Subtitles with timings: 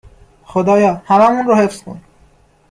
[0.43, 2.01] !خدایا هممون رو حفظ کن